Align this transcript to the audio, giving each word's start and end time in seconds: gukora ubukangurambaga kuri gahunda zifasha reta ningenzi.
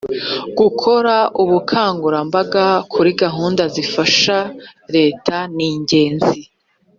gukora 0.59 1.15
ubukangurambaga 1.43 2.65
kuri 2.93 3.09
gahunda 3.21 3.63
zifasha 3.75 4.37
reta 4.95 5.35
ningenzi. 5.55 6.39